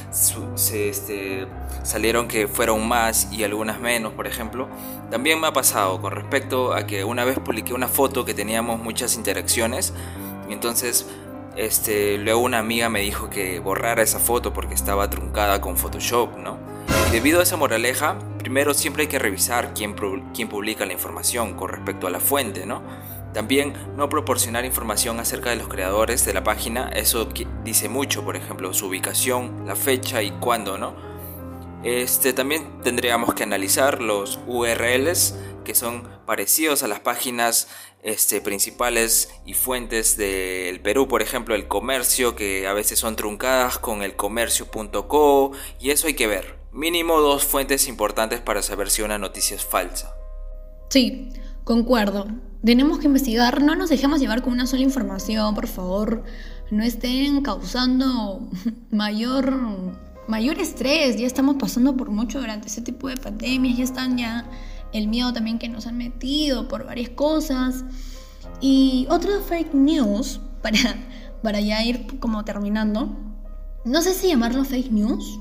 este, 0.72 1.48
salieron 1.84 2.28
que 2.28 2.48
fueron 2.48 2.88
más 2.88 3.28
y 3.32 3.44
algunas 3.44 3.80
menos, 3.80 4.14
por 4.14 4.28
ejemplo, 4.28 4.70
también 5.10 5.42
me 5.42 5.48
ha 5.48 5.54
pasado 5.54 6.00
con 6.02 6.12
respecto 6.12 6.74
a 6.74 6.86
que 6.86 7.04
una 7.04 7.26
vez 7.26 7.40
publiqué 7.40 7.74
una 7.74 7.88
foto 7.88 8.26
que 8.26 8.36
teníamos 8.36 8.80
muchas 8.80 9.16
interacciones 9.16 9.92
y 10.48 10.54
entonces 10.54 11.08
Este, 11.56 12.18
luego 12.18 12.42
una 12.42 12.60
amiga 12.60 12.90
me 12.90 13.00
dijo 13.00 13.30
que 13.30 13.60
borrara 13.62 14.04
esa 14.04 14.20
foto 14.20 14.52
porque 14.52 14.74
estaba 14.74 15.10
truncada 15.10 15.62
con 15.62 15.78
Photoshop, 15.78 16.38
¿no? 16.38 16.58
Y 17.08 17.12
debido 17.14 17.40
a 17.40 17.44
esa 17.44 17.56
moraleja, 17.56 18.18
primero 18.40 18.74
siempre 18.74 19.04
hay 19.04 19.08
que 19.08 19.20
revisar 19.20 19.74
quién, 19.74 19.96
quién 20.34 20.50
publica 20.50 20.86
la 20.86 20.92
información 20.92 21.54
con 21.54 21.70
respecto 21.70 22.08
a 22.08 22.10
la 22.10 22.20
fuente, 22.20 22.66
¿no? 22.66 22.82
También 23.36 23.74
no 23.98 24.08
proporcionar 24.08 24.64
información 24.64 25.20
acerca 25.20 25.50
de 25.50 25.58
los 25.58 25.68
creadores 25.68 26.24
de 26.24 26.34
la 26.34 26.46
página, 26.46 26.88
eso 26.96 27.28
dice 27.66 27.90
mucho, 27.90 28.24
por 28.24 28.38
ejemplo, 28.38 28.74
su 28.74 28.86
ubicación, 28.86 29.66
la 29.68 29.76
fecha 29.76 30.24
y 30.24 30.32
cuándo, 30.32 30.78
¿no? 30.78 30.96
Este, 31.84 32.32
también 32.32 32.82
tendríamos 32.82 33.34
que 33.34 33.44
analizar 33.44 34.02
los 34.02 34.40
URLs 34.48 35.36
que 35.66 35.76
son 35.76 36.08
parecidos 36.26 36.82
a 36.84 36.88
las 36.88 37.02
páginas 37.02 37.68
este, 38.04 38.40
principales 38.40 39.30
y 39.46 39.54
fuentes 39.54 40.16
del 40.16 40.80
Perú, 40.80 41.10
por 41.10 41.22
ejemplo, 41.22 41.56
el 41.56 41.68
comercio, 41.68 42.38
que 42.38 42.68
a 42.68 42.74
veces 42.74 43.00
son 43.00 43.18
truncadas 43.18 43.80
con 43.80 44.02
el 44.02 44.16
comercio.co, 44.16 45.52
y 45.82 45.90
eso 45.90 46.08
hay 46.08 46.14
que 46.14 46.28
ver. 46.28 46.56
Mínimo 46.72 47.20
dos 47.20 47.44
fuentes 47.44 47.90
importantes 47.90 48.40
para 48.40 48.62
saber 48.62 48.90
si 48.90 49.02
una 49.02 49.18
noticia 49.18 49.58
es 49.58 49.66
falsa. 49.66 50.16
Sí, 50.90 51.34
concuerdo. 51.66 52.28
Tenemos 52.66 52.98
que 52.98 53.06
investigar, 53.06 53.62
no 53.62 53.76
nos 53.76 53.92
dejemos 53.92 54.20
llevar 54.20 54.42
con 54.42 54.52
una 54.52 54.66
sola 54.66 54.82
información, 54.82 55.54
por 55.54 55.68
favor. 55.68 56.24
No 56.72 56.84
estén 56.84 57.42
causando 57.44 58.50
mayor, 58.90 59.56
mayor 60.28 60.58
estrés. 60.58 61.16
Ya 61.18 61.28
estamos 61.28 61.58
pasando 61.60 61.96
por 61.96 62.10
mucho 62.10 62.40
durante 62.40 62.68
ese 62.68 62.82
tipo 62.82 63.08
de 63.08 63.18
pandemias, 63.18 63.78
ya 63.78 63.84
están 63.84 64.18
ya 64.18 64.50
el 64.94 65.08
miedo 65.08 65.32
también 65.32 65.60
que 65.60 65.70
nos 65.70 65.86
han 65.86 65.98
metido 65.98 66.68
por 66.68 66.86
varias 66.86 67.10
cosas. 67.10 67.86
Y 68.62 69.06
otro 69.12 69.42
fake 69.42 69.76
news, 69.76 70.42
para, 70.64 70.80
para 71.44 71.60
ya 71.60 71.84
ir 71.84 72.20
como 72.20 72.44
terminando, 72.46 73.16
no 73.86 74.02
sé 74.02 74.16
si 74.16 74.30
llamarlo 74.30 74.66
fake 74.66 74.92
news, 74.92 75.40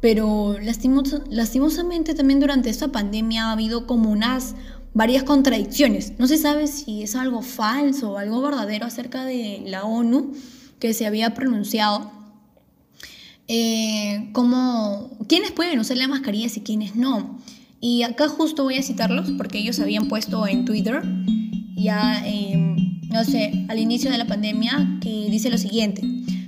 pero 0.00 0.56
lastimosamente 0.58 2.14
también 2.14 2.40
durante 2.40 2.68
esta 2.68 2.88
pandemia 2.88 3.46
ha 3.46 3.52
habido 3.52 3.86
como 3.86 4.10
unas 4.10 4.56
varias 4.94 5.22
contradicciones. 5.22 6.12
No 6.18 6.26
se 6.26 6.38
sabe 6.38 6.66
si 6.66 7.02
es 7.02 7.14
algo 7.14 7.42
falso 7.42 8.12
o 8.12 8.18
algo 8.18 8.42
verdadero 8.42 8.86
acerca 8.86 9.24
de 9.24 9.62
la 9.66 9.84
ONU 9.84 10.32
que 10.78 10.94
se 10.94 11.06
había 11.06 11.34
pronunciado. 11.34 12.10
Eh, 13.48 14.30
como 14.32 15.10
quiénes 15.28 15.50
pueden 15.50 15.78
usar 15.78 15.96
la 15.96 16.08
mascarilla 16.08 16.48
y 16.54 16.60
quiénes 16.60 16.96
no. 16.96 17.38
Y 17.80 18.02
acá 18.04 18.28
justo 18.28 18.62
voy 18.62 18.76
a 18.76 18.82
citarlos 18.82 19.30
porque 19.32 19.58
ellos 19.58 19.80
habían 19.80 20.08
puesto 20.08 20.46
en 20.46 20.64
Twitter, 20.64 21.02
ya, 21.74 22.22
em, 22.24 23.00
no 23.08 23.24
sé, 23.24 23.66
al 23.68 23.78
inicio 23.78 24.10
de 24.10 24.18
la 24.18 24.26
pandemia, 24.26 24.98
que 25.00 25.26
dice 25.28 25.50
lo 25.50 25.58
siguiente. 25.58 26.02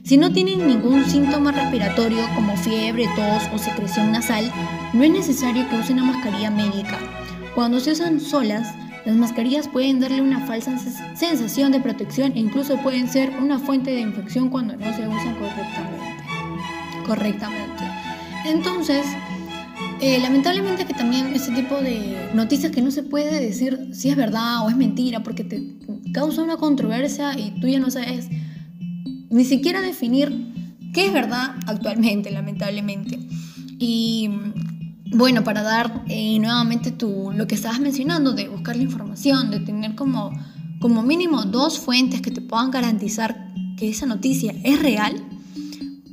Si 0.05 0.17
no 0.17 0.33
tienen 0.33 0.67
ningún 0.67 1.05
síntoma 1.05 1.51
respiratorio 1.51 2.25
como 2.37 2.57
fiebre, 2.57 3.09
tos 3.17 3.43
o 3.53 3.59
secreción 3.59 4.13
nasal, 4.13 4.53
no 4.93 5.03
es 5.03 5.11
necesario 5.11 5.69
que 5.69 5.77
usen 5.77 5.99
una 5.99 6.13
mascarilla 6.13 6.51
médica. 6.51 7.24
Cuando 7.55 7.79
se 7.81 7.93
usan 7.93 8.21
solas, 8.21 8.75
las 9.05 9.17
mascarillas 9.17 9.69
pueden 9.69 10.01
darle 10.01 10.21
una 10.23 10.47
falsa 10.47 10.77
sensación 11.15 11.73
de 11.73 11.81
protección 11.81 12.33
e 12.35 12.41
incluso 12.41 12.77
pueden 12.79 13.09
ser 13.09 13.31
una 13.41 13.59
fuente 13.59 13.91
de 13.91 14.01
infección 14.01 14.49
cuando 14.49 14.77
no 14.77 14.87
se 14.95 15.07
usan 15.07 15.35
correctamente. 15.37 16.25
Correctamente. 17.07 17.85
Entonces, 18.47 19.07
eh, 20.01 20.19
lamentablemente 20.21 20.85
que 20.85 20.95
también 20.95 21.33
este 21.35 21.53
tipo 21.53 21.81
de 21.81 22.31
noticias 22.35 22.73
que 22.73 22.83
no 22.83 22.91
se 22.91 23.03
puede 23.03 23.41
decir 23.41 23.91
si 23.93 24.09
es 24.09 24.17
verdad 24.17 24.65
o 24.65 24.69
es 24.69 24.77
mentira 24.77 25.23
porque 25.23 25.45
te 25.45 25.63
causa 26.13 26.43
una 26.43 26.57
controversia 26.57 27.39
y 27.39 27.53
tú 27.61 27.69
ya 27.69 27.79
no 27.79 27.91
sabes 27.91 28.29
ni 29.31 29.45
siquiera 29.45 29.81
definir 29.81 30.53
qué 30.93 31.07
es 31.07 31.13
verdad 31.13 31.55
actualmente, 31.67 32.31
lamentablemente. 32.31 33.19
Y 33.79 34.31
bueno, 35.15 35.45
para 35.45 35.63
dar 35.63 36.05
eh, 36.09 36.39
nuevamente 36.39 36.91
tú, 36.91 37.31
lo 37.35 37.47
que 37.47 37.55
estabas 37.55 37.81
mencionando 37.81 38.33
de 38.33 38.49
buscar 38.49 38.77
la 38.77 38.83
información, 38.83 39.51
de 39.51 39.61
tener 39.61 39.95
como, 39.95 40.33
como 40.81 41.03
mínimo 41.03 41.45
dos 41.45 41.79
fuentes 41.79 42.21
que 42.21 42.31
te 42.31 42.41
puedan 42.41 42.71
garantizar 42.71 43.53
que 43.77 43.89
esa 43.89 44.07
noticia 44.07 44.55
es 44.65 44.83
real, 44.83 45.15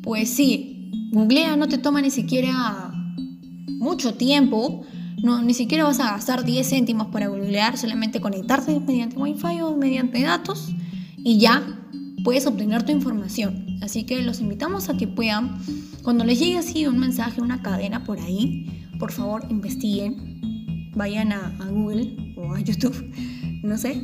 pues 0.04 0.30
sí, 0.30 1.10
googlea, 1.12 1.56
no 1.58 1.68
te 1.68 1.78
toma 1.78 2.02
ni 2.02 2.12
siquiera 2.12 2.94
mucho 3.68 4.14
tiempo, 4.14 4.84
no, 5.24 5.42
ni 5.42 5.54
siquiera 5.54 5.84
vas 5.84 6.00
a 6.00 6.12
gastar 6.12 6.44
10 6.44 6.68
céntimos 6.68 7.08
para 7.08 7.28
googlear, 7.28 7.78
solamente 7.78 8.22
conectarte 8.22 8.80
mediante 8.80 9.18
Wi-Fi 9.18 9.62
o 9.62 9.78
mediante 9.78 10.22
datos 10.22 10.70
y 11.18 11.38
ya 11.38 11.64
puedes 12.24 12.46
obtener 12.48 12.84
tu 12.84 12.92
información. 12.92 13.78
Así 13.82 14.04
que 14.04 14.22
los 14.22 14.40
invitamos 14.40 14.90
a 14.90 14.98
que 14.98 15.08
puedan, 15.08 15.58
cuando 16.04 16.24
les 16.24 16.40
llegue 16.40 16.58
así 16.58 16.86
un 16.88 17.00
mensaje, 17.00 17.42
una 17.42 17.62
cadena 17.62 18.04
por 18.04 18.20
ahí, 18.20 18.68
por 19.02 19.12
favor 19.12 19.44
investiguen, 19.50 20.92
vayan 20.96 21.32
a, 21.32 21.58
Google 21.72 22.36
o 22.38 22.54
a 22.54 22.60
YouTube, 22.60 22.96
no 23.64 23.76
sé, 23.76 24.00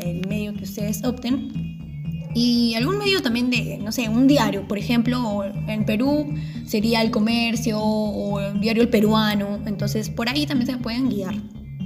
el 0.00 0.26
medio 0.28 0.54
que 0.54 0.62
ustedes 0.62 1.04
opten 1.04 2.30
y 2.34 2.74
algún 2.76 2.98
medio 2.98 3.20
también 3.20 3.50
de, 3.50 3.78
no 3.78 3.90
sé, 3.90 4.08
un 4.08 4.28
diario, 4.28 4.68
por 4.68 4.78
ejemplo, 4.78 5.42
en 5.66 5.84
Perú 5.84 6.32
sería 6.66 7.02
El 7.02 7.10
Comercio 7.10 7.80
o 7.80 8.38
el 8.38 8.60
diario 8.60 8.84
El 8.84 8.90
Peruano, 8.90 9.58
entonces 9.66 10.08
por 10.08 10.28
ahí 10.28 10.46
también 10.46 10.70
se 10.70 10.76
pueden 10.76 11.08
guiar. 11.08 11.34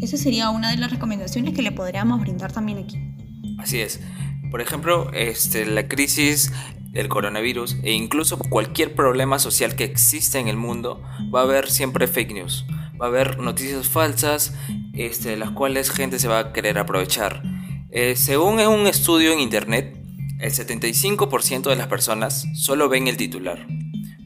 Esa 0.03 0.19
sería 0.19 0.51
una 0.51 0.73
de 0.73 0.77
las 0.77 0.91
recomendaciones 0.91 1.55
que 1.55 1.63
le 1.63 1.73
podríamos 1.73 2.21
brindar 2.21 2.53
también 2.53 2.79
aquí. 2.79 2.99
Así 3.59 3.81
es. 3.81 4.01
Por 4.51 4.61
ejemplo, 4.61 5.11
este, 5.15 5.65
la 5.65 5.89
crisis 5.89 6.53
del 6.93 7.09
coronavirus 7.09 7.79
e 7.83 7.93
incluso 7.93 8.39
cualquier 8.39 8.95
problema 8.95 9.39
social 9.39 9.75
que 9.75 9.85
exista 9.85 10.39
en 10.39 10.49
el 10.49 10.57
mundo, 10.57 11.03
va 11.35 11.41
a 11.41 11.45
haber 11.45 11.71
siempre 11.71 12.07
fake 12.07 12.35
news. 12.35 12.67
Va 13.01 13.07
a 13.07 13.09
haber 13.09 13.39
noticias 13.39 13.89
falsas, 13.89 14.55
este, 14.93 15.37
las 15.37 15.51
cuales 15.51 15.91
gente 15.91 16.19
se 16.19 16.29
va 16.29 16.39
a 16.39 16.53
querer 16.53 16.79
aprovechar. 16.79 17.43
Eh, 17.91 18.15
según 18.17 18.61
un 18.61 18.87
estudio 18.87 19.33
en 19.33 19.41
internet, 19.41 19.99
el 20.39 20.51
75% 20.51 21.71
de 21.71 21.77
las 21.77 21.87
personas 21.87 22.47
solo 22.55 22.89
ven 22.89 23.09
el 23.09 23.17
titular, 23.17 23.67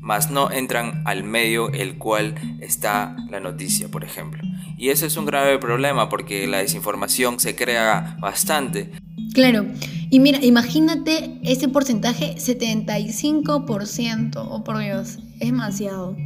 mas 0.00 0.30
no 0.30 0.50
entran 0.50 1.02
al 1.04 1.25
medio 1.25 1.70
el 1.73 1.99
cual 1.99 2.35
está 2.61 3.16
la 3.30 3.38
noticia, 3.40 3.88
por 3.88 4.02
ejemplo. 4.02 4.42
Y 4.78 4.90
eso 4.90 5.06
es 5.06 5.16
un 5.16 5.26
grave 5.26 5.58
problema 5.58 6.08
porque 6.08 6.46
la 6.46 6.58
desinformación 6.58 7.38
se 7.38 7.54
crea 7.54 8.16
bastante. 8.20 8.92
Claro, 9.37 9.66
y 10.09 10.19
mira, 10.19 10.43
imagínate 10.43 11.38
ese 11.43 11.69
porcentaje, 11.69 12.37
75%, 12.37 14.47
oh 14.49 14.64
por 14.64 14.78
Dios, 14.78 15.19
es 15.40 15.50
demasiado. 15.50 16.16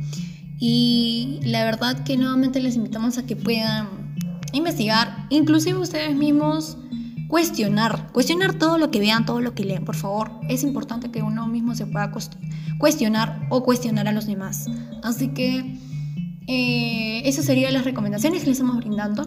Y 0.60 1.40
la 1.42 1.64
verdad 1.64 2.04
que 2.04 2.16
nuevamente 2.16 2.60
les 2.60 2.76
invitamos 2.76 3.18
a 3.18 3.26
que 3.26 3.34
puedan 3.34 3.88
investigar, 4.52 5.26
inclusive 5.28 5.76
ustedes 5.76 6.14
mismos 6.14 6.78
cuestionar, 7.26 8.12
cuestionar 8.12 8.54
todo 8.54 8.78
lo 8.78 8.92
que 8.92 9.00
vean, 9.00 9.26
todo 9.26 9.40
lo 9.40 9.56
que 9.56 9.64
leen, 9.64 9.84
por 9.84 9.96
favor. 9.96 10.30
Es 10.48 10.62
importante 10.62 11.10
que 11.10 11.20
uno 11.20 11.48
mismo 11.48 11.74
se 11.74 11.86
pueda 11.86 12.12
cuestionar 12.78 13.44
o 13.50 13.64
cuestionar 13.64 14.06
a 14.06 14.12
los 14.12 14.26
demás. 14.26 14.68
Así 15.02 15.30
que 15.30 15.80
eh, 16.46 17.22
esas 17.24 17.44
serían 17.44 17.72
las 17.72 17.84
recomendaciones 17.84 18.42
que 18.42 18.50
les 18.50 18.60
estamos 18.60 18.76
brindando. 18.76 19.26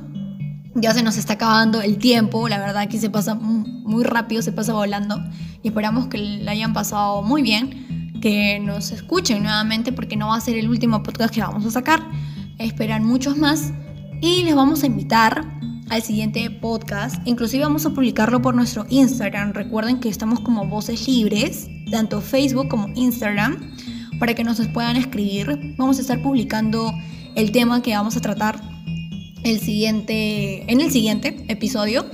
Ya 0.75 0.92
se 0.94 1.03
nos 1.03 1.18
está 1.18 1.34
acabando 1.34 1.82
el 1.82 1.98
tiempo, 1.98 2.50
la 2.50 2.58
verdad 2.58 2.88
que 2.88 3.00
se 3.00 3.10
pasa 3.10 3.36
muy 3.36 4.03
rápido, 4.03 4.42
se 4.42 4.51
pasa 4.51 4.74
volando 4.74 5.24
y 5.62 5.68
esperamos 5.68 6.08
que 6.08 6.18
la 6.18 6.51
hayan 6.51 6.74
pasado 6.74 7.22
muy 7.22 7.44
bien, 7.44 8.20
que 8.22 8.60
nos 8.60 8.92
escuchen 8.92 9.44
nuevamente 9.44 9.92
porque 9.92 10.15
no 10.15 10.30
va 10.30 10.38
a 10.38 10.42
ser 10.42 10.58
el 10.58 10.70
último 10.70 11.03
podcast 11.03 11.34
que 11.34 11.42
vamos 11.42 11.63
a 11.65 11.72
sacar, 11.72 12.01
esperan 12.58 13.06
muchos 13.06 13.38
más 13.38 13.72
y 14.20 14.44
les 14.44 14.56
vamos 14.56 14.82
a 14.82 14.88
invitar 14.88 15.46
al 15.89 16.01
siguiente 16.01 16.50
podcast. 16.50 17.22
Inclusive 17.25 17.63
vamos 17.63 17.86
a 17.86 17.92
publicarlo 17.92 18.42
por 18.42 18.56
nuestro 18.56 18.86
Instagram. 18.89 19.53
Recuerden 19.53 20.00
que 20.00 20.10
estamos 20.10 20.39
como 20.39 20.65
Voces 20.65 21.08
Libres, 21.08 21.68
tanto 21.92 22.20
Facebook 22.20 22.68
como 22.68 22.88
Instagram, 22.96 23.75
para 24.20 24.34
que 24.34 24.44
nos 24.44 24.60
puedan 24.70 24.96
escribir. 24.96 25.75
Vamos 25.77 26.00
a 26.00 26.01
estar 26.01 26.20
publicando 26.22 26.92
el 27.36 27.51
tema 27.51 27.84
que 27.84 27.96
vamos 27.96 28.18
a 28.18 28.22
tratar 28.22 28.73
el 29.44 29.60
siguiente, 29.60 30.72
en 30.72 30.82
el 30.82 30.92
siguiente 30.92 31.46
episodio 31.48 32.06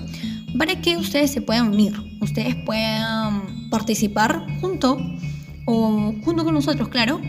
para 0.58 0.82
que 0.82 0.98
ustedes 0.98 1.32
se 1.32 1.42
puedan 1.42 1.70
unir, 1.70 1.94
ustedes 2.22 2.56
puedan 2.56 3.70
participar 3.70 4.46
junto 4.62 4.98
o 5.66 6.14
junto 6.24 6.44
con 6.44 6.54
nosotros, 6.54 6.90
claro, 6.90 7.22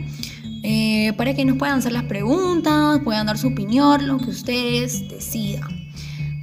eh, 0.62 1.12
para 1.16 1.34
que 1.34 1.44
nos 1.44 1.58
puedan 1.58 1.78
hacer 1.78 1.92
las 1.92 2.04
preguntas, 2.04 3.00
puedan 3.04 3.26
dar 3.26 3.36
su 3.36 3.48
opinión, 3.48 4.06
lo 4.06 4.18
que 4.18 4.30
ustedes 4.30 5.08
decidan 5.08 5.80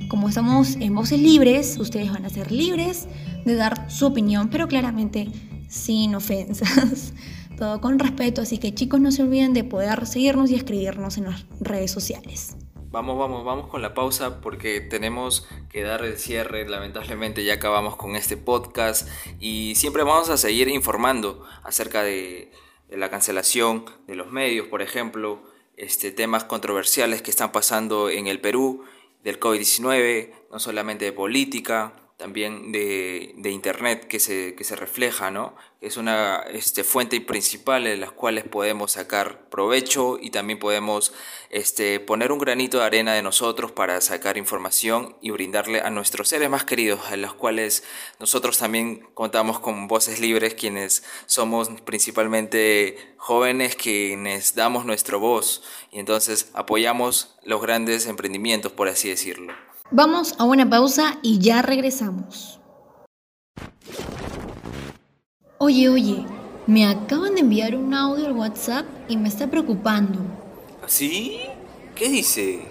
como 0.08 0.30
estamos 0.30 0.78
en 0.80 0.96
voces 0.96 1.20
libres, 1.20 1.78
ustedes 1.80 2.12
van 2.12 2.26
a 2.26 2.30
ser 2.30 2.52
libres 2.52 3.08
de 3.46 3.56
dar 3.56 3.90
su 3.90 4.06
opinión, 4.06 4.50
pero 4.50 4.68
claramente 4.68 5.30
sin 5.68 6.16
ofensas, 6.16 7.14
todo 7.58 7.82
con 7.82 8.00
respeto, 8.00 8.42
así 8.42 8.58
que 8.58 8.74
chicos 8.74 9.02
no 9.02 9.12
se 9.12 9.24
olviden 9.24 9.54
de 9.54 9.64
poder 9.64 10.06
seguirnos 10.06 10.50
y 10.52 10.56
escribirnos 10.56 11.18
en 11.18 11.26
las 11.26 11.46
redes 11.60 11.92
sociales. 11.92 12.56
Vamos, 12.98 13.20
vamos, 13.20 13.46
vamos 13.46 13.68
con 13.68 13.84
la 13.84 13.94
pausa 13.94 14.42
porque 14.42 14.82
tenemos 14.82 15.48
que 15.70 15.84
dar 15.84 16.04
el 16.04 16.18
cierre. 16.18 16.68
Lamentablemente 16.68 17.44
ya 17.44 17.54
acabamos 17.54 17.96
con 17.96 18.16
este 18.16 18.38
podcast 18.38 19.08
y 19.40 19.76
siempre 19.76 20.02
vamos 20.02 20.32
a 20.32 20.38
seguir 20.38 20.68
informando 20.68 21.46
acerca 21.64 22.02
de, 22.02 22.52
la 22.90 23.12
cancelación 23.12 23.86
de 24.08 24.16
los 24.16 24.32
medios, 24.32 24.66
por 24.66 24.82
ejemplo, 24.82 25.44
este, 25.76 26.12
temas 26.12 26.46
controversiales 26.46 27.22
que 27.22 27.30
están 27.30 27.52
pasando 27.52 28.10
en 28.10 28.26
el 28.26 28.42
Perú, 28.42 28.84
del 29.24 29.40
COVID-19, 29.40 30.32
no 30.52 30.58
solamente 30.58 31.06
de 31.06 31.14
política, 31.14 31.94
también 32.18 32.72
de, 32.72 33.34
de 33.38 33.52
Internet 33.52 34.08
que 34.08 34.20
se, 34.20 34.56
que 34.56 34.64
se 34.64 34.76
refleja, 34.76 35.30
¿no? 35.30 35.56
Es 35.82 35.98
una 35.98 36.44
este, 36.52 36.84
fuente 36.84 37.22
principal 37.22 37.86
en 37.86 38.02
las 38.02 38.12
cuales 38.12 38.44
podemos 38.44 38.94
sacar 38.94 39.48
provecho 39.50 40.18
y 40.20 40.32
también 40.32 40.58
podemos 40.58 41.14
este, 41.52 42.00
poner 42.00 42.32
un 42.32 42.40
granito 42.40 42.80
de 42.80 42.86
arena 42.86 43.14
de 43.14 43.22
nosotros 43.22 43.72
para 43.72 44.02
sacar 44.02 44.38
información 44.38 45.16
y 45.22 45.30
brindarle 45.30 45.82
a 45.82 45.92
nuestros 45.92 46.30
seres 46.30 46.50
más 46.50 46.64
queridos, 46.64 47.06
a 47.06 47.18
los 47.18 47.36
cuales 47.36 47.84
nosotros 48.20 48.58
también 48.58 49.08
contamos 49.14 49.60
con 49.60 49.88
voces 49.88 50.20
libres, 50.20 50.56
quienes 50.56 51.04
somos 51.28 51.70
principalmente 51.86 53.16
jóvenes 53.18 53.76
quienes 53.76 54.56
damos 54.56 54.86
nuestra 54.86 55.18
voz 55.18 55.62
y 55.92 56.00
entonces 56.00 56.50
apoyamos 56.54 57.36
los 57.44 57.62
grandes 57.62 58.08
emprendimientos, 58.08 58.72
por 58.72 58.88
así 58.88 59.10
decirlo. 59.10 59.67
Vamos 59.90 60.36
a 60.38 60.44
una 60.44 60.70
pausa 60.70 61.18
y 61.22 61.40
ya 61.40 61.62
regresamos. 61.62 62.60
Oye, 65.60 65.88
oye, 65.88 66.26
me 66.68 66.86
acaban 66.86 67.36
de 67.36 67.42
enviar 67.42 67.74
un 67.74 67.94
audio 67.94 68.26
al 68.26 68.34
WhatsApp 68.34 68.86
y 69.08 69.16
me 69.16 69.30
está 69.30 69.48
preocupando. 69.48 70.20
¿Sí? 70.88 71.40
¿Qué 71.96 72.10
dice? 72.10 72.68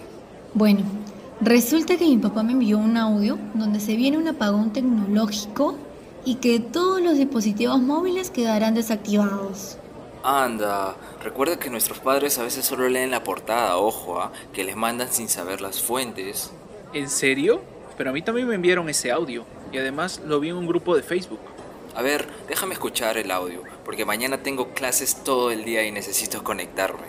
Bueno, 0.53 0.83
resulta 1.41 1.97
que 1.97 2.05
mi 2.05 2.19
papá 2.19 2.43
me 2.43 2.53
envió 2.53 2.77
un 2.77 2.99
audio 2.99 3.39
donde 3.55 3.81
se 3.81 3.97
viene 3.97 4.19
un 4.19 4.29
apagón 4.29 4.75
tecnológico 4.75 5.75
y 6.27 6.35
que 6.35 6.61
todos 6.61 7.01
los 7.01 7.17
dispositivos 7.17 7.81
móviles 7.81 8.31
quedarán 8.31 8.75
desactivados. 8.75 9.79
Anda, 10.23 10.95
recuerda 11.23 11.59
que 11.59 11.71
nuestros 11.71 11.99
padres 11.99 12.39
a 12.39 12.43
veces 12.43 12.67
solo 12.67 12.91
leen 12.91 13.11
la 13.11 13.25
portada, 13.25 13.79
ojo, 13.79 14.21
¿ah? 14.21 14.33
que 14.53 14.65
les 14.65 14.77
mandan 14.77 15.11
sin 15.11 15.31
saber 15.31 15.63
las 15.63 15.81
fuentes. 15.81 16.53
¿En 16.97 17.11
serio? 17.11 17.63
Pero 17.99 18.09
a 18.09 18.13
mí 18.15 18.23
también 18.23 18.49
me 18.49 18.55
enviaron 18.55 18.89
ese 18.89 19.13
audio 19.13 19.45
y 19.71 19.77
además 19.77 20.19
lo 20.25 20.41
vi 20.41 20.49
en 20.49 20.57
un 20.57 20.67
grupo 20.67 20.97
de 20.97 21.03
Facebook. 21.03 21.41
A 21.95 22.01
ver, 22.01 22.27
déjame 22.49 22.73
escuchar 22.73 23.19
el 23.19 23.31
audio, 23.31 23.63
porque 23.85 24.07
mañana 24.07 24.39
tengo 24.39 24.73
clases 24.73 25.23
todo 25.23 25.51
el 25.51 25.63
día 25.67 25.83
y 25.83 25.93
necesito 25.93 26.43
conectarme. 26.43 27.09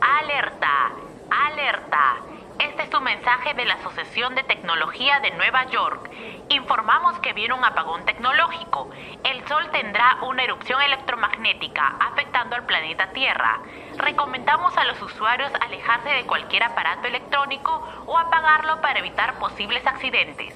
Alerta, 0.00 0.94
alerta. 1.28 2.27
Este 2.58 2.82
es 2.82 2.90
tu 2.90 3.00
mensaje 3.00 3.54
de 3.54 3.64
la 3.64 3.74
Asociación 3.74 4.34
de 4.34 4.42
Tecnología 4.42 5.20
de 5.20 5.30
Nueva 5.32 5.70
York. 5.70 6.10
Informamos 6.48 7.16
que 7.20 7.32
viene 7.32 7.54
un 7.54 7.64
apagón 7.64 8.04
tecnológico. 8.04 8.90
El 9.22 9.46
Sol 9.46 9.70
tendrá 9.70 10.18
una 10.22 10.42
erupción 10.42 10.82
electromagnética 10.82 11.96
afectando 12.00 12.56
al 12.56 12.66
planeta 12.66 13.12
Tierra. 13.12 13.60
Recomendamos 13.96 14.76
a 14.76 14.84
los 14.86 15.00
usuarios 15.00 15.52
alejarse 15.60 16.08
de 16.08 16.26
cualquier 16.26 16.64
aparato 16.64 17.06
electrónico 17.06 17.70
o 18.06 18.18
apagarlo 18.18 18.80
para 18.80 18.98
evitar 18.98 19.38
posibles 19.38 19.86
accidentes. 19.86 20.52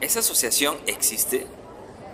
¿Esa 0.00 0.20
asociación 0.20 0.78
existe? 0.86 1.48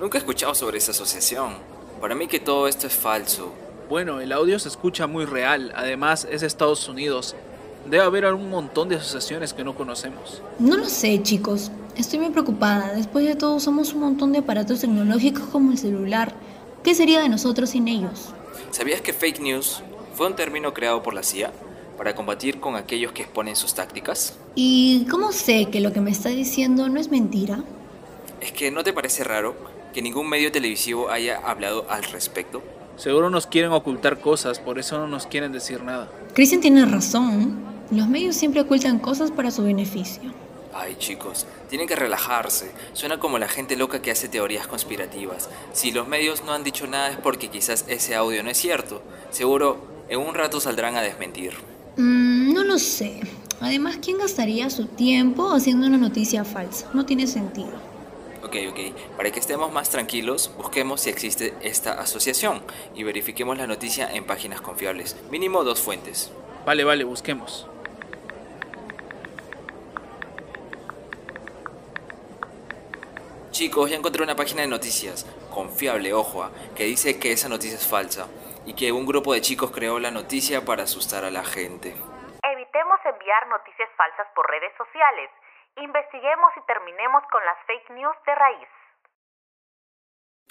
Nunca 0.00 0.16
he 0.16 0.20
escuchado 0.20 0.54
sobre 0.54 0.78
esa 0.78 0.92
asociación. 0.92 1.58
Para 2.00 2.14
mí 2.14 2.26
que 2.26 2.40
todo 2.40 2.68
esto 2.68 2.86
es 2.86 2.96
falso. 2.96 3.54
Bueno, 3.88 4.20
el 4.20 4.32
audio 4.32 4.58
se 4.58 4.68
escucha 4.68 5.06
muy 5.06 5.26
real, 5.26 5.72
además 5.76 6.26
es 6.28 6.42
Estados 6.42 6.88
Unidos. 6.88 7.36
Debe 7.88 8.02
haber 8.02 8.24
un 8.34 8.50
montón 8.50 8.88
de 8.88 8.96
asociaciones 8.96 9.54
que 9.54 9.62
no 9.62 9.76
conocemos. 9.76 10.42
No 10.58 10.76
lo 10.76 10.86
sé, 10.86 11.22
chicos. 11.22 11.70
Estoy 11.96 12.18
muy 12.18 12.30
preocupada. 12.30 12.92
Después 12.94 13.24
de 13.24 13.36
todo, 13.36 13.54
usamos 13.54 13.92
un 13.92 14.00
montón 14.00 14.32
de 14.32 14.40
aparatos 14.40 14.80
tecnológicos 14.80 15.44
como 15.44 15.70
el 15.70 15.78
celular. 15.78 16.34
¿Qué 16.82 16.94
sería 16.94 17.20
de 17.20 17.28
nosotros 17.28 17.70
sin 17.70 17.86
ellos? 17.86 18.30
¿Sabías 18.70 19.00
que 19.00 19.12
fake 19.12 19.40
news 19.40 19.82
fue 20.14 20.26
un 20.26 20.34
término 20.34 20.74
creado 20.74 21.02
por 21.02 21.14
la 21.14 21.22
CIA 21.22 21.52
para 21.96 22.14
combatir 22.16 22.58
con 22.58 22.74
aquellos 22.74 23.12
que 23.12 23.22
exponen 23.22 23.54
sus 23.54 23.74
tácticas? 23.74 24.36
¿Y 24.56 25.06
cómo 25.08 25.30
sé 25.30 25.66
que 25.66 25.80
lo 25.80 25.92
que 25.92 26.00
me 26.00 26.10
está 26.10 26.30
diciendo 26.30 26.88
no 26.88 26.98
es 26.98 27.10
mentira? 27.10 27.62
¿Es 28.40 28.50
que 28.50 28.70
no 28.70 28.82
te 28.82 28.92
parece 28.92 29.22
raro 29.22 29.54
que 29.94 30.02
ningún 30.02 30.28
medio 30.28 30.50
televisivo 30.50 31.08
haya 31.08 31.38
hablado 31.38 31.86
al 31.88 32.02
respecto? 32.02 32.62
Seguro 32.96 33.30
nos 33.30 33.46
quieren 33.46 33.72
ocultar 33.72 34.20
cosas, 34.20 34.58
por 34.58 34.78
eso 34.78 34.98
no 34.98 35.06
nos 35.06 35.26
quieren 35.26 35.52
decir 35.52 35.82
nada. 35.82 36.08
Christian 36.34 36.60
tiene 36.60 36.84
razón. 36.84 37.65
Los 37.90 38.08
medios 38.08 38.34
siempre 38.34 38.60
ocultan 38.60 38.98
cosas 38.98 39.30
para 39.30 39.50
su 39.50 39.62
beneficio. 39.62 40.32
Ay 40.74 40.96
chicos, 40.98 41.46
tienen 41.70 41.86
que 41.86 41.96
relajarse. 41.96 42.70
Suena 42.92 43.18
como 43.18 43.38
la 43.38 43.48
gente 43.48 43.76
loca 43.76 44.02
que 44.02 44.10
hace 44.10 44.28
teorías 44.28 44.66
conspirativas. 44.66 45.48
Si 45.72 45.92
los 45.92 46.08
medios 46.08 46.44
no 46.44 46.52
han 46.52 46.64
dicho 46.64 46.86
nada 46.86 47.10
es 47.10 47.16
porque 47.16 47.48
quizás 47.48 47.84
ese 47.88 48.14
audio 48.14 48.42
no 48.42 48.50
es 48.50 48.58
cierto. 48.58 49.02
Seguro 49.30 49.78
en 50.08 50.20
un 50.20 50.34
rato 50.34 50.60
saldrán 50.60 50.96
a 50.96 51.02
desmentir. 51.02 51.54
Mm, 51.96 52.52
no 52.52 52.64
lo 52.64 52.78
sé. 52.78 53.20
Además, 53.60 53.98
¿quién 54.02 54.18
gastaría 54.18 54.68
su 54.68 54.86
tiempo 54.86 55.52
haciendo 55.52 55.86
una 55.86 55.96
noticia 55.96 56.44
falsa? 56.44 56.90
No 56.92 57.06
tiene 57.06 57.26
sentido. 57.26 57.72
Ok, 58.44 58.56
ok. 58.70 59.16
Para 59.16 59.30
que 59.30 59.40
estemos 59.40 59.72
más 59.72 59.88
tranquilos, 59.88 60.50
busquemos 60.58 61.00
si 61.00 61.10
existe 61.10 61.54
esta 61.62 61.92
asociación 61.92 62.60
y 62.94 63.02
verifiquemos 63.02 63.56
la 63.56 63.66
noticia 63.66 64.12
en 64.12 64.24
páginas 64.24 64.60
confiables. 64.60 65.16
Mínimo 65.30 65.64
dos 65.64 65.80
fuentes. 65.80 66.30
Vale, 66.66 66.84
vale, 66.84 67.04
busquemos. 67.04 67.66
Chicos, 73.56 73.88
ya 73.88 73.96
encontré 73.96 74.22
una 74.22 74.36
página 74.36 74.60
de 74.60 74.68
noticias, 74.68 75.24
confiable, 75.48 76.12
ojo, 76.12 76.42
ah, 76.42 76.50
que 76.76 76.84
dice 76.84 77.18
que 77.18 77.32
esa 77.32 77.48
noticia 77.48 77.78
es 77.78 77.88
falsa 77.88 78.28
y 78.66 78.74
que 78.74 78.92
un 78.92 79.06
grupo 79.06 79.32
de 79.32 79.40
chicos 79.40 79.70
creó 79.70 79.98
la 79.98 80.10
noticia 80.10 80.66
para 80.66 80.82
asustar 80.82 81.24
a 81.24 81.30
la 81.30 81.42
gente. 81.42 81.88
Evitemos 81.88 83.00
enviar 83.06 83.48
noticias 83.48 83.88
falsas 83.96 84.26
por 84.34 84.46
redes 84.50 84.72
sociales. 84.76 85.30
Investiguemos 85.78 86.52
y 86.54 86.66
terminemos 86.66 87.22
con 87.32 87.42
las 87.46 87.56
fake 87.66 87.96
news 87.96 88.16
de 88.26 88.34
raíz. 88.34 88.68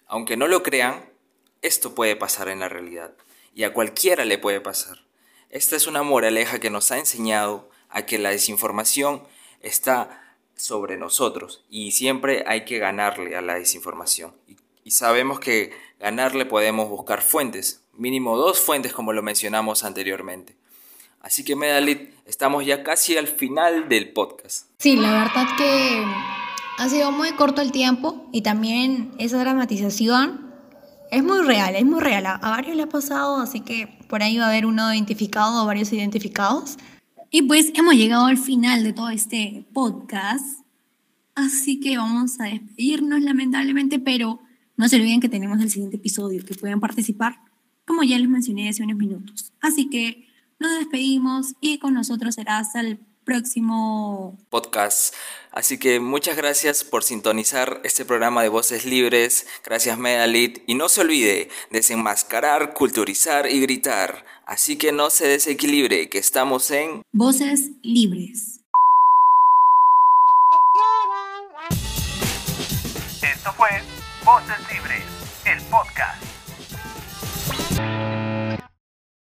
Aunque 0.07 0.35
no 0.35 0.47
lo 0.47 0.63
crean, 0.63 1.07
esto 1.61 1.93
puede 1.93 2.15
pasar 2.15 2.47
en 2.47 2.59
la 2.59 2.69
realidad 2.69 3.13
y 3.53 3.65
a 3.65 3.73
cualquiera 3.73 4.25
le 4.25 4.39
puede 4.39 4.61
pasar. 4.61 4.97
Esta 5.51 5.75
es 5.75 5.85
una 5.85 6.01
moraleja 6.01 6.59
que 6.59 6.71
nos 6.71 6.91
ha 6.91 6.97
enseñado 6.97 7.69
a 7.87 8.07
que 8.07 8.17
la 8.17 8.31
desinformación 8.31 9.27
está 9.61 10.24
sobre 10.55 10.97
nosotros 10.97 11.63
y 11.69 11.91
siempre 11.91 12.43
hay 12.47 12.65
que 12.65 12.79
ganarle 12.79 13.35
a 13.35 13.41
la 13.41 13.55
desinformación. 13.55 14.33
Y, 14.83 14.91
sabemos 14.91 15.39
que 15.39 15.73
ganarle 15.99 16.45
podemos 16.45 16.89
buscar 16.89 17.21
fuentes, 17.21 17.81
mínimo 17.93 18.37
dos 18.37 18.59
fuentes 18.59 18.93
como 18.93 19.13
lo 19.13 19.23
mencionamos 19.23 19.83
anteriormente. 19.83 20.55
Así 21.21 21.43
que 21.43 21.55
Medalit, 21.55 22.13
estamos 22.25 22.65
ya 22.65 22.83
casi 22.83 23.17
al 23.17 23.27
final 23.27 23.89
del 23.89 24.13
podcast. 24.13 24.67
Sí, 24.77 24.95
la 24.95 25.11
verdad 25.11 25.47
que 25.57 26.03
ha 26.77 26.87
sido 26.87 27.11
muy 27.11 27.31
corto 27.31 27.61
el 27.63 27.71
tiempo 27.71 28.27
y 28.31 28.41
también 28.41 29.11
esa 29.17 29.39
dramatización 29.39 30.53
es 31.11 31.23
muy 31.23 31.41
real, 31.41 31.75
es 31.75 31.85
muy 31.85 32.01
real. 32.01 32.25
A 32.27 32.37
varios 32.37 32.75
le 32.75 32.83
ha 32.83 32.89
pasado, 32.89 33.37
así 33.37 33.61
que 33.61 33.87
por 34.07 34.21
ahí 34.21 34.37
va 34.37 34.45
a 34.45 34.49
haber 34.49 34.65
uno 34.65 34.93
identificado 34.93 35.63
o 35.63 35.65
varios 35.65 35.91
identificados. 35.93 36.77
Y 37.35 37.41
pues 37.41 37.73
hemos 37.75 37.95
llegado 37.95 38.27
al 38.27 38.37
final 38.37 38.85
de 38.85 38.93
todo 38.93 39.09
este 39.09 39.67
podcast. 39.73 40.61
Así 41.35 41.81
que 41.81 41.97
vamos 41.97 42.39
a 42.39 42.45
despedirnos 42.45 43.21
lamentablemente, 43.21 43.99
pero 43.99 44.39
no 44.77 44.87
se 44.87 44.95
olviden 44.95 45.19
que 45.19 45.27
tenemos 45.27 45.59
el 45.59 45.69
siguiente 45.69 45.97
episodio, 45.97 46.45
que 46.45 46.55
pueden 46.55 46.79
participar, 46.79 47.41
como 47.85 48.03
ya 48.03 48.17
les 48.17 48.29
mencioné 48.29 48.69
hace 48.69 48.83
unos 48.83 48.95
minutos. 48.95 49.51
Así 49.59 49.89
que 49.89 50.29
nos 50.61 50.79
despedimos 50.79 51.55
y 51.59 51.77
con 51.77 51.93
nosotros 51.93 52.35
será 52.35 52.57
hasta 52.57 52.79
el 52.79 52.99
próximo 53.25 54.37
podcast. 54.49 55.13
Así 55.51 55.77
que 55.77 55.99
muchas 55.99 56.37
gracias 56.37 56.83
por 56.83 57.03
sintonizar 57.03 57.81
este 57.83 58.05
programa 58.05 58.43
de 58.43 58.49
Voces 58.49 58.85
Libres. 58.85 59.47
Gracias 59.63 59.97
Medalit. 59.97 60.63
Y 60.67 60.75
no 60.75 60.89
se 60.89 61.01
olvide 61.01 61.49
desenmascarar, 61.71 62.73
culturizar 62.73 63.49
y 63.49 63.61
gritar. 63.61 64.25
Así 64.45 64.77
que 64.77 64.91
no 64.91 65.09
se 65.09 65.27
desequilibre, 65.27 66.09
que 66.09 66.19
estamos 66.19 66.69
en 66.71 67.03
Voces 67.13 67.71
Libres. 67.81 68.61
Esto 73.21 73.51
fue 73.53 73.69
Voces 74.23 74.59
Libres, 74.71 75.03
el 75.45 75.61
podcast. 75.63 76.24